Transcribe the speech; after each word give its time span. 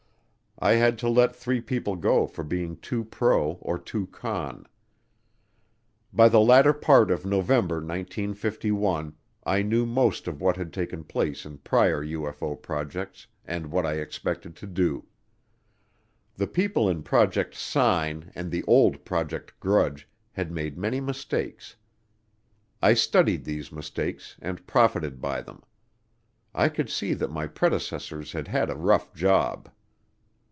I 0.63 0.73
had 0.73 0.99
to 0.99 1.09
let 1.09 1.35
three 1.35 1.59
people 1.59 1.95
go 1.95 2.27
for 2.27 2.43
being 2.43 2.77
too 2.77 3.03
pro 3.03 3.53
or 3.61 3.79
too 3.79 4.05
con. 4.05 4.67
By 6.13 6.29
the 6.29 6.39
latter 6.39 6.71
part 6.71 7.09
of 7.09 7.25
November 7.25 7.77
1951 7.77 9.15
I 9.43 9.63
knew 9.63 9.87
most 9.87 10.27
of 10.27 10.39
what 10.39 10.57
had 10.57 10.71
taken 10.71 11.03
place 11.03 11.47
in 11.47 11.57
prior 11.57 12.03
UFO 12.05 12.61
projects 12.61 13.25
and 13.43 13.71
what 13.71 13.87
I 13.87 13.93
expected 13.93 14.55
to 14.57 14.67
do. 14.67 15.07
The 16.35 16.45
people 16.45 16.87
in 16.87 17.01
Project 17.01 17.55
Sign 17.55 18.31
and 18.35 18.51
the 18.51 18.61
old 18.65 19.03
Project 19.03 19.59
Grudge 19.59 20.07
had 20.33 20.51
made 20.51 20.77
many 20.77 21.01
mistakes. 21.01 21.75
I 22.83 22.93
studied 22.93 23.45
these 23.45 23.71
mistakes 23.71 24.37
and 24.39 24.67
profited 24.67 25.19
by 25.19 25.41
them. 25.41 25.63
I 26.53 26.69
could 26.69 26.91
see 26.91 27.15
that 27.15 27.31
my 27.31 27.47
predecessors 27.47 28.33
had 28.33 28.47
had 28.49 28.69
a 28.69 28.75
rough 28.75 29.11
job. 29.15 29.67